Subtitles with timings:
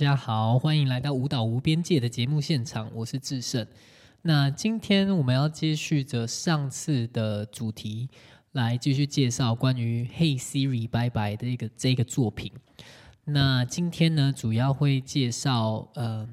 [0.00, 3.66] 大家好，欢迎来到舞蹈无边界的节目现场，我是志胜。
[4.22, 8.08] 那今天我们要接续着上次的主题，
[8.52, 12.50] 来继续介绍关于《Hey Siri 拜拜》的一个这个作品。
[13.26, 16.26] 那今天呢，主要会介绍呃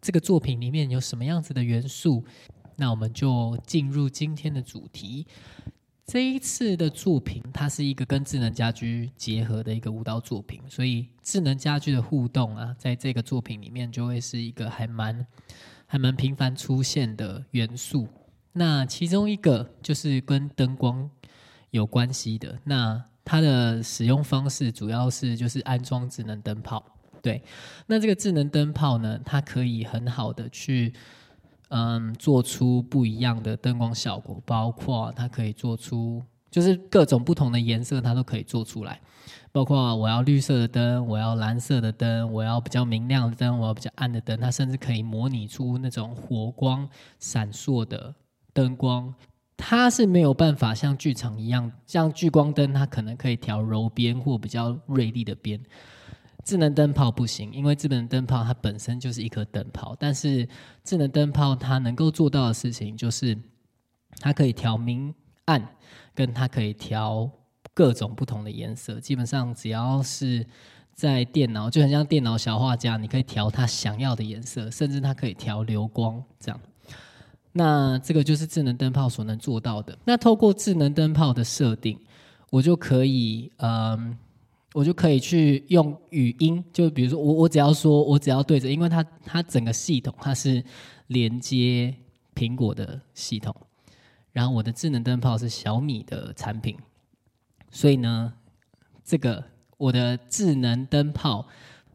[0.00, 2.24] 这个作品里面有什么样子的元素。
[2.74, 5.24] 那我们就进入今天的主题。
[6.08, 15.26] 这一次的作品，它是一个跟智能家居结合的一个舞蹈作品，所以智能家居的互动啊，在这个作品里面就会是一个还蛮
[15.84, 18.08] 还蛮频繁出现的元素。
[18.54, 21.10] 那其中一个就是跟灯光
[21.72, 26.82] 有关系的，那它的使用方式主要是就是安装智能灯泡。
[27.20, 27.42] 对，
[27.86, 30.94] 那这个智能灯泡呢，它可以很好的去。
[31.68, 39.00] 嗯，做出不一样的灯光效果，包括它可以做出，就是各种不同的颜色，它都可以做出来。
[39.52, 48.14] 包括我要绿色的灯，我要蓝色的灯，我要比较明亮的灯，我要比较暗的灯，它甚至可以模拟出那种火光闪烁的
[48.52, 49.14] 灯光。
[49.56, 55.60] 它是没有办法像剧场一样，像聚光灯，它可能可以调柔边或比较锐利的边。
[56.48, 59.94] 智能灯泡不行，因为智能灯泡它本身就是一颗灯泡。
[60.00, 60.48] 但是
[60.82, 63.36] 智能灯泡它能够做到的事情，就是
[64.18, 65.62] 它可以调明暗，
[66.14, 67.30] 跟它可以调
[67.74, 68.98] 各种不同的颜色。
[68.98, 70.46] 基本上只要是
[70.94, 76.58] 在电脑，就很像电脑小画家，你可以调它想要的颜色，甚至它可以调流光这样。
[77.52, 79.98] 那这个就是智能灯泡所能做到的。
[80.02, 82.00] 那透过智能灯泡的设定，
[82.48, 84.16] 我就可以嗯。
[84.78, 90.62] 我就可以去用语音，就比如说我我只要说，我只要对着，因为它它整个系统它是
[91.08, 91.92] 连接
[92.32, 93.52] 苹果的系统，
[94.30, 96.76] 然后我的智能灯泡是小米的产品，
[97.72, 98.32] 所以呢，
[99.04, 99.42] 这个
[99.78, 101.48] 我的智能灯泡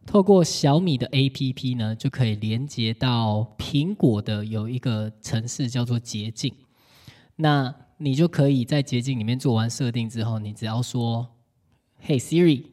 [0.05, 6.53] 透过小米的 APP 呢，就可以连接到苹果的有一个城市叫做捷径，
[7.37, 11.29] 那你就可以在捷径里面做完设定之后，你只要说。
[12.05, 12.65] Hey Siri，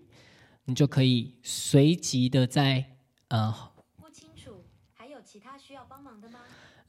[0.66, 2.84] 你就可以随即的在
[3.28, 3.53] 呃，
[3.97, 4.62] 不清楚，
[4.94, 6.38] 还有其他需要帮忙的吗？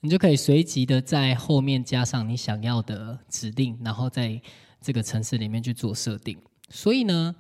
[0.01, 4.41] 你就可以随即的在后面加上你想要的指令，然后在
[4.79, 6.37] 这个城市里面去做设定。
[6.69, 7.35] 所以呢，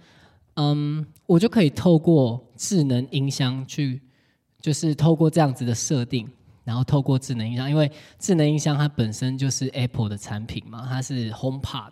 [0.55, 4.01] 嗯，我就可以透过智能音箱去，
[4.59, 6.29] 就是透过这样子的设定，
[6.63, 11.91] 然后透过智能音箱，因为智能音箱它本身就是 Apple 的产品嘛，它是 HomePod，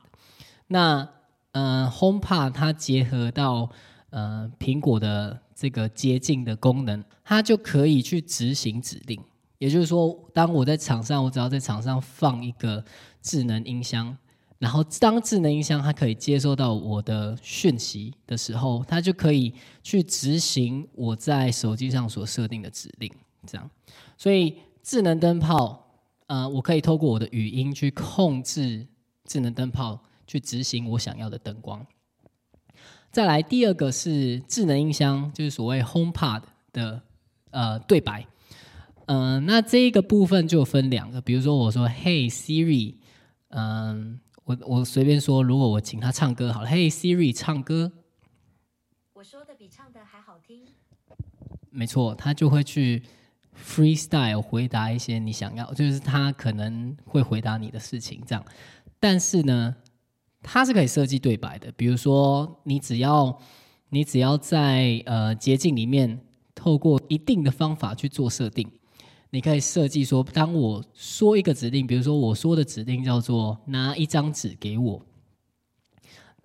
[0.67, 1.09] 那。
[1.53, 3.71] 嗯，HomePod 它结合到
[4.09, 9.19] 呃苹果的这个接近的功能，它就可以去执行指令。
[9.57, 12.83] 也就是说，当我在场上，我只要在场上放一个
[13.21, 14.17] 智能音箱，
[14.57, 19.53] 然后当智能音箱它可以接收到我的讯息的时候，它就可以
[19.83, 23.11] 去执行我在手机上所设定的指令。
[23.45, 23.69] 这样，
[24.17, 25.85] 所以智能灯泡，
[26.27, 28.87] 呃，我可以透过我的语音去控制
[29.25, 29.99] 智能灯泡。
[30.29, 31.83] 去执行我想要的灯光。
[33.11, 37.01] 再来，第二个是智能音箱，就是所谓 HomePod 的
[37.49, 38.27] 呃对白。
[39.07, 42.93] 嗯，那这一个部分就分两个，比如说我说 Hey Siri，
[43.47, 47.91] 嗯，我我随便说，如果我请他唱歌好了，Hey Siri 唱歌，
[49.13, 50.67] 我说的比唱的还好听。
[51.71, 53.01] 没错，他就会去
[53.57, 58.45] freestyle 回答一些你想要，就是他可能会回答你的事情这样。
[58.99, 59.75] 但是呢？
[60.41, 63.37] 它是可以设计对白的，比如说，你只要
[63.89, 66.19] 你只要在呃捷径里面
[66.55, 68.65] 透过一定的方法去做设定，
[69.31, 75.05] 你可以设计说，当我说一个指令，比如说我说的指令叫做拿一张纸给我，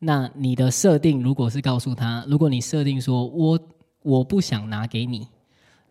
[0.00, 3.58] 那你的设定如果是告诉他，如果你设定说我
[4.02, 5.28] 我不想拿给你，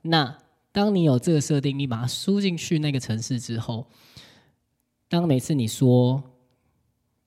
[0.01, 0.37] 那
[0.73, 3.87] 当你有这个设定，你把它输进去那个城市之后，
[5.07, 6.21] 当每次你说。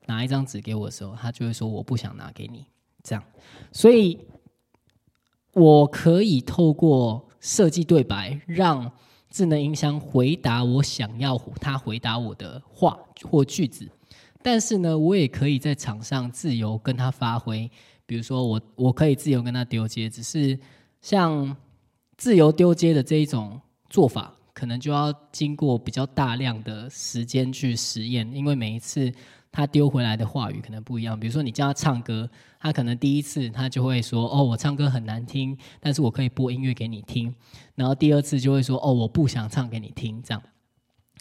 [0.06, 2.64] 拿一张纸给我的时候，他就会说我不想拿给你，
[3.02, 3.22] 这样，
[3.72, 4.18] 所以
[5.52, 8.90] 我可以透过设计对白，让
[9.28, 12.98] 智能音箱回答我想要他回答我的话
[13.28, 13.90] 或句子，
[14.42, 17.70] 但是呢，我也可以在场上自由跟他发挥，
[18.06, 20.58] 比如说我我可以自由跟他丢接，只是
[21.00, 21.56] 像
[22.16, 23.60] 自由丢接的这一种
[23.90, 29.12] 做法，可能就要经过比较大量的时间去实验，因为每一次。
[29.56, 32.28] 他丢回来的话语可能不一样，比如说你叫他唱歌，
[32.60, 37.34] 他可能第一次他就会说：“哦，我唱歌很难听，但是我可以播音乐给你听。”
[37.74, 40.42] 然后第二次就会说：“哦，我不想唱给你听。”这样，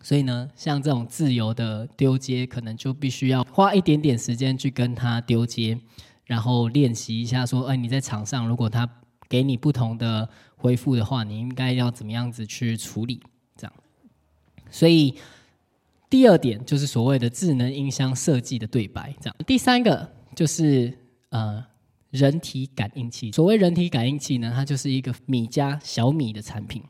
[0.04, 5.80] 所以呢，像这种自由的丢接，可能就必须要花一点点时间去跟他丢接，
[6.26, 8.86] 然后练习一下说：“哎，你在场上如果他
[9.30, 10.28] 给你不同的
[10.58, 13.22] 回复的话，你应该要怎么样子去处理？
[13.56, 13.74] 这样，
[14.70, 15.16] 所以
[16.16, 19.14] 第二点就是所谓的智能音箱设计的对白。
[19.20, 20.98] 这样，第三个就是
[21.28, 21.62] 呃
[22.10, 23.34] 人体感应器。
[23.34, 26.82] 所谓人体感应器呢，它就是一个米家小米的产品。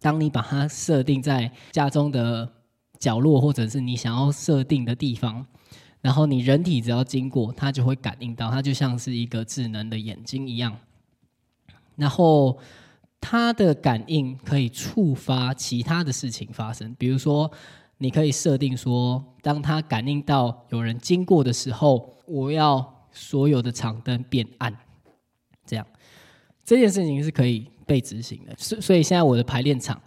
[0.00, 2.50] 当你把它设定在家中的
[2.98, 5.46] 角落，或者是你想要设定的地方。
[6.00, 10.74] 然后你人体只要经过，它就会感应到，它就像是一个智能的眼睛一样。
[11.96, 12.58] 然后
[13.20, 17.52] 它的感应可以触发其他的事情发生，比如说
[18.02, 24.76] 你可以设定说，当它感应到有人经过的时候，我要所有的场灯变暗，
[25.64, 25.86] 这样
[26.64, 28.52] 这件事情是可以被执行的。
[28.58, 30.02] 所所以现在我的排练场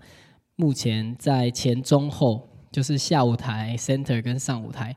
[0.58, 4.94] 目前在前中后，就是下舞台、center 跟上舞台。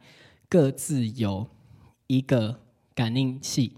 [0.49, 1.47] 各自有
[2.09, 2.59] 一个
[2.97, 3.77] 感应器，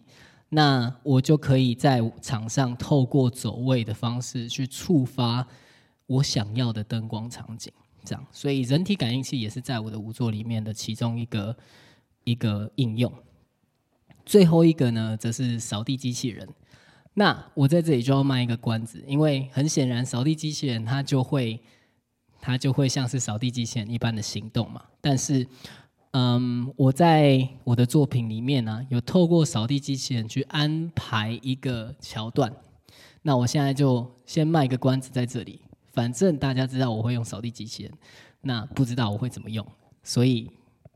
[0.49, 5.47] 那我就可以在场上透过走位的方式去触发
[6.07, 7.71] 我想要的灯光场景。
[8.05, 11.57] 这样，所以人体感应器也是在我的五作里面的其中一个
[12.25, 13.13] 一个应用。
[14.25, 16.49] 最后一个呢，则是扫地机器人。
[17.15, 21.61] 那我在这里就要卖一个关子，因为很显然，扫地机器人它就会
[22.41, 25.47] 它就会像是扫地机器人一般的行动嘛，但是。
[26.13, 32.53] 嗯，我在我的作品里面呢，有透过扫地机器人去安排一个桥段。
[33.23, 35.61] 那我现在就先卖个关子在这里，
[36.01, 37.93] 反正大家知道我会用扫地机器人，
[38.41, 39.63] 那不知道我会怎么用，
[40.03, 40.51] 所以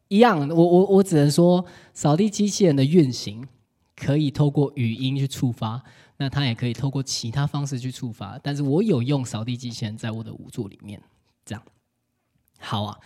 [0.09, 1.63] 一样，我我我只能说，
[1.93, 3.47] 扫地机器人的运行
[3.95, 5.83] 可以透过语音去触发，
[6.17, 10.99] 那它也可以透过其他方式去触发，但是我有用扫地机器人在我的舞作里面，
[11.45, 11.63] 这样
[12.59, 12.99] 好啊。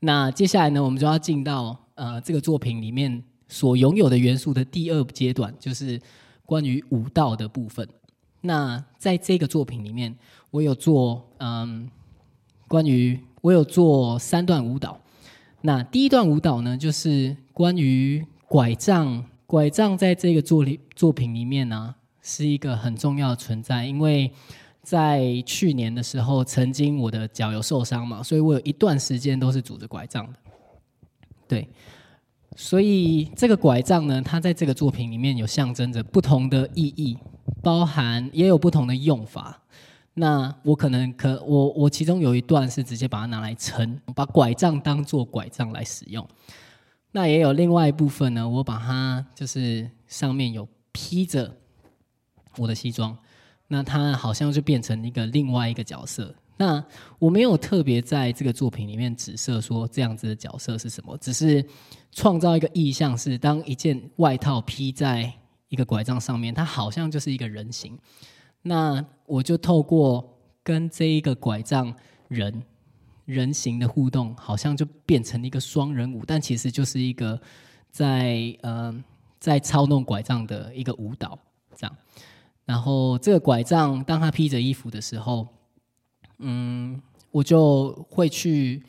[0.00, 5.98] 那接下来呢，我们就要进到呃这个作品里面所拥有的元素的第二阶段，就是
[6.44, 7.88] 关于舞蹈的部分。
[8.46, 10.16] 那在这个作品里面，
[10.50, 11.90] 我有做嗯
[12.68, 15.00] 关于我有做三段舞蹈。
[15.60, 19.24] 那第一段舞蹈呢，就是关于拐杖。
[19.46, 24.32] 拐杖在这个作里作品里面呢，是一个很重要的存在，因为。
[24.86, 30.38] 在去年的时候，曾经我的脚有受伤嘛，所以我有一段时间都是拄着拐杖的。
[31.48, 31.68] 对，
[32.58, 37.16] 所以这个拐杖呢，它在这个作品里面有象征着不同的意义，
[37.62, 39.62] 包含也有不同的用法。
[40.14, 46.26] 那我可能可我我其中有一段是直接把它拿来撑，把拐杖当做拐杖来使用。
[47.12, 51.54] 那也有另外一部分呢，我把它就是上面有披着
[52.56, 53.16] 我的西装。
[53.68, 56.34] 那他好像就变成一个另外一个角色。
[56.56, 56.82] 那
[57.18, 61.64] 我没有特别在这个作品里面指涉说这样子的角色是什么，只是
[62.12, 65.30] 创造一个意象，是当一件外套披在
[65.68, 67.98] 一个拐杖上面，它好像就是一个人形。
[68.62, 71.94] 那我就透过跟这一个拐杖
[72.28, 72.62] 人
[73.26, 77.38] 人形的互动，好像就变成一个双人舞，但其实就是一个
[77.90, 79.04] 在呃
[79.38, 81.38] 在操弄拐杖的一个舞蹈
[81.76, 81.96] 这样。
[82.64, 85.46] 然后这个拐杖，当他披着衣服的时候，
[86.38, 87.00] 嗯，
[87.30, 88.82] 我就会去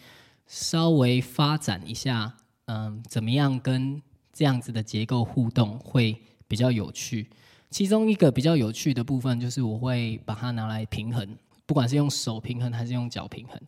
[0.45, 2.35] 稍微发展一下，
[2.65, 4.01] 嗯，怎么样跟
[4.33, 6.15] 这样子的结构互动会
[6.47, 7.29] 比较有趣。
[7.69, 13.59] 其中一个比较有趣的部分，就是我会把它拿来平衡，不管是用手平衡还是用脚平衡，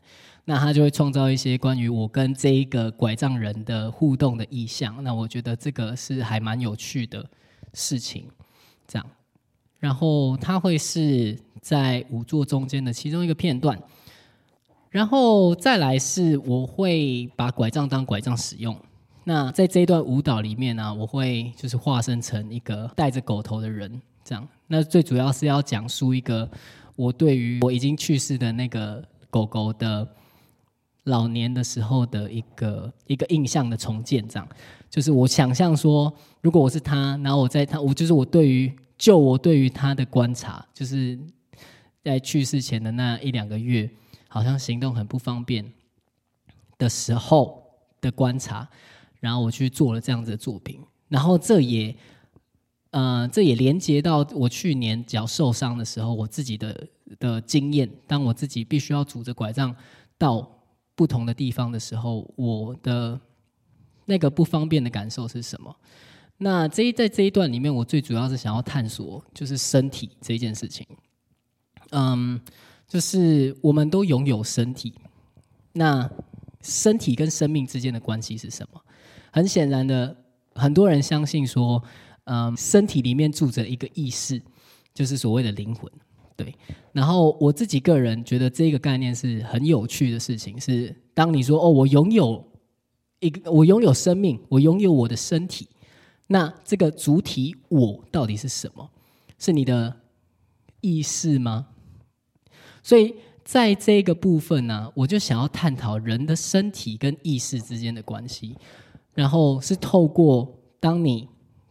[0.46, 5.04] 那它就会创造一些关于我跟这一个拐杖人的互动的意象。
[5.04, 7.30] 那我觉得这个是还蛮有趣的
[7.74, 8.30] 事情，
[8.88, 9.06] 这样。
[9.80, 13.82] 然后它会是在五座中间的其中一个片段，
[14.90, 18.78] 然后再来是我会把拐杖当拐杖使用。
[19.24, 24.46] 那在这一段舞蹈里面呢，我会就是化身成一个带着狗头的人，这样。
[24.68, 26.50] 那最主要是要讲述一个
[26.98, 30.06] 我对于我已经去世的那个狗狗的
[31.06, 34.48] 老年的时候的一个一个印象的重建，这样。
[34.90, 38.70] 就是我想象说，如果我是他，然后我在他，我就是我对于。
[39.00, 41.18] 就我对于他的观察，就是
[42.04, 43.90] 在去世前的那一两个月，
[44.28, 45.66] 好像行动很不方便
[46.78, 47.64] 的时候
[48.02, 48.70] 的观察，
[49.22, 51.96] 然后我去做了这样子的作品，然后这也，
[52.92, 56.88] 呃，这也连接到我去年脚受伤的时候，我自己的
[57.20, 57.90] 的经验。
[58.06, 59.74] 当我自己必须要拄着拐杖
[60.18, 60.46] 到
[60.94, 63.18] 不同的地方的时候，我的
[64.04, 65.74] 那个不方便的感受是什么？
[66.42, 70.88] 那这一在这一段里面，我最主要是想要探索，就是身体这件事情。
[71.92, 72.40] 嗯，
[72.88, 74.94] 就是我们都拥有身体，
[75.74, 76.10] 那
[76.62, 78.82] 身体跟生命之间的关系是什么？
[79.32, 80.16] 很显然的，
[80.56, 81.84] 很多人相信说，
[82.24, 84.42] 嗯，身体里面住着一个意识，
[84.94, 85.92] 就是所谓的灵魂。
[86.38, 86.56] 对，
[86.94, 92.42] 然后我自己个人觉得这个概念是很有趣的事情，是当你说哦，我拥有
[93.20, 95.68] 一个，我拥有生命，我拥有我的身体，
[96.32, 98.90] 那这个主体我到底是什么？
[99.38, 99.98] 是你的
[100.82, 101.68] 意识吗？
[102.82, 108.56] 所以在这个部分呢，我就想要探讨人的身体跟意识之间的关系，
[109.14, 111.28] 然后是透过当你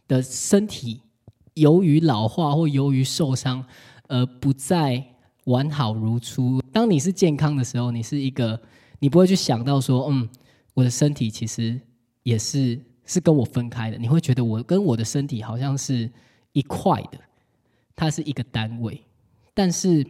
[0.07, 1.01] 的身体
[1.55, 3.65] 由于老化或由于受伤。
[4.11, 5.05] 而不再
[5.43, 6.59] 完好如初。
[6.73, 8.59] 当你是健康的时候，你是一个，
[8.97, 10.27] 你不会去想到说，嗯，
[10.73, 11.79] 我的身体其实
[12.23, 13.97] 也是是跟我分开的。
[13.97, 16.09] 你会觉得我跟我的身体好像是
[16.53, 17.19] 一块的，
[17.95, 19.03] 它是一个单位。
[19.53, 20.05] 但是，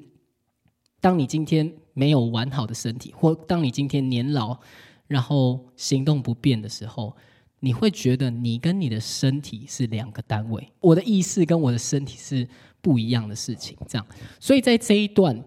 [1.00, 4.60] 当你今天没有完好的身体，或当你今天年老，
[5.08, 7.16] 然后行动不便的时候，
[7.62, 10.72] 你会觉得你跟你的身体是两个单位。
[10.82, 12.48] 我的意识跟我的身体是。
[12.82, 14.08] 不一样的事情，这样，
[14.40, 15.38] 所以在这一段，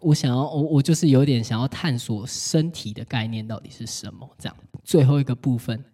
[0.00, 4.28] 我想要，我我就是有点想要探索身体的概念到底是什么。
[4.36, 5.84] 这样，最后一个部分，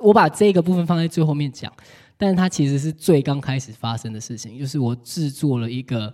[0.00, 1.72] 我把这个部分放在最后面讲，
[2.16, 6.12] 但是它其实是最刚开始发生的事情，就是我制作了一个，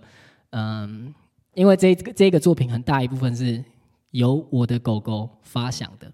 [0.51, 1.13] 嗯，
[1.53, 3.63] 因为这个这个作品很大一部分是
[4.11, 6.11] 由我的狗狗发想的，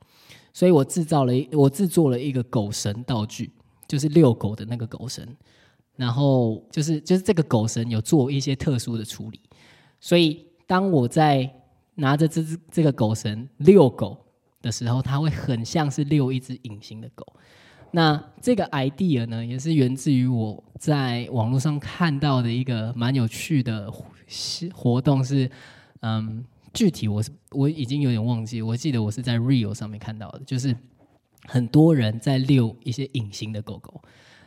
[0.54, 3.52] 所以我制造了我制作了一个狗绳道具，
[3.88, 5.28] 就是遛狗的那个狗绳。
[5.96, 9.40] 然后就是就是这个狗绳有做一些特殊的处理，
[10.00, 11.48] 所以当我在
[11.94, 14.18] 拿着这只这个狗绳遛狗
[14.60, 17.24] 的时候，它会很像是遛一只隐形的狗。
[17.94, 23.90] 那这个 idea 呢，也是源自于我在网络上看到的一个蛮有趣的
[24.74, 25.50] 活动，是
[26.02, 30.76] 嗯，具体我是我已经有点忘记，我记得我是在 Real 上面看到的，就是
[31.46, 34.02] 很多人在遛一些隐形的狗狗，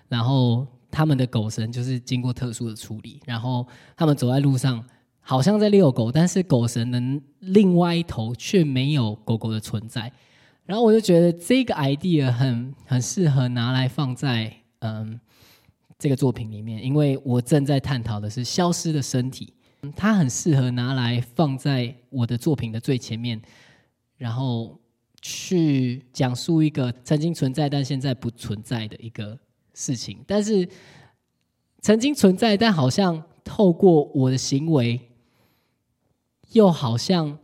[0.09, 0.67] 然后。
[0.89, 4.83] 他们的狗绳就是经过特殊的处理，然后他们走在路上，
[5.21, 6.99] 好像在遛狗，但是狗绳的
[7.41, 10.11] 另外一头却没有狗狗的存在。
[10.67, 15.19] 然后我就觉得这个 idea 很很适合拿来放在嗯
[15.99, 19.55] 这个作品里面，因为我正在探讨的是消失的身体，
[19.97, 23.41] 它很适合拿来放在我的作品的最前面，
[24.19, 24.79] 然后
[25.23, 29.39] 去讲述一个曾经存在但现在不存在的一个。
[29.79, 30.67] 事情，但是
[31.83, 34.99] 曾经存在，但好像透过我的行为，
[36.53, 37.39] 又好像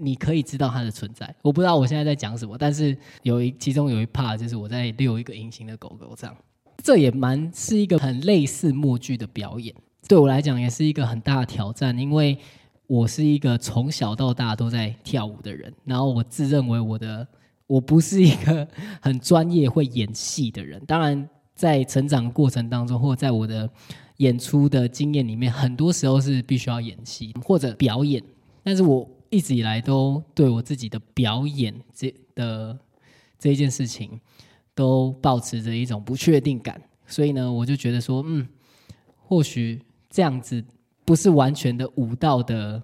[0.00, 1.32] 你可以知道它的存在。
[1.42, 6.36] 我不知道我现在在讲什么，但是有一其中有一 part 就是我在遛一个隐形的狗狗，这样，
[6.82, 9.74] 这也蛮是一个很类似默剧的表演。
[10.08, 12.38] 对我来讲，也是一个很大的挑战，因为
[12.86, 17.26] 我是一个从小到大都在跳舞的人，然后我自认为我的
[17.66, 18.66] 我不是一个
[19.00, 21.28] 很专业会演戏的人，当然。
[21.52, 23.68] 在成长过程当中，或在我的
[24.16, 28.22] 演出的经验里面，很多时候是必须要演戏或者表演。
[28.62, 32.78] 但是我一直以来都对我自己的表演这的
[33.38, 34.20] 这一件事情，
[34.74, 36.80] 都保持着一种不确定感。
[37.06, 38.46] 所以呢，我就觉得说，嗯，
[39.16, 40.62] 或许这样子
[41.04, 42.82] 不是完全的舞蹈的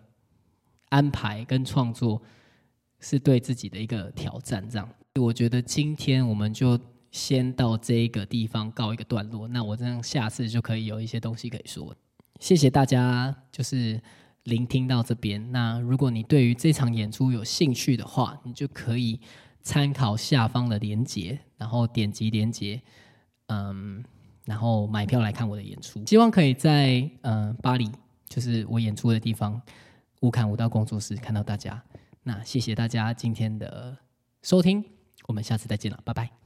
[0.88, 2.22] 安排跟创作，
[3.00, 4.66] 是对自己的一个挑战。
[4.70, 4.88] 这样，
[5.20, 6.80] 我觉得今天我们就。
[7.12, 11.96] 先到这一个地方告一个段落，那我这样下次就可以有一些东西可以说。
[12.40, 13.98] 谢谢大家，就是
[14.46, 15.52] 聆听到这边。
[15.52, 19.20] 那如果你对于这场演出有兴趣的话，你就可以
[19.62, 22.80] 参考下方的连接，然后点击连接，
[23.48, 24.04] 嗯，
[24.44, 26.04] 然后买票来看我的演出。
[26.06, 27.90] 希望可以在嗯巴黎，
[28.28, 29.60] 就是我演出的地方，
[30.20, 31.82] 乌坎舞蹈工作室看到大家。
[32.22, 33.96] 那谢谢大家今天的
[34.42, 34.84] 收听，
[35.26, 36.45] 我们下次再见了，拜拜。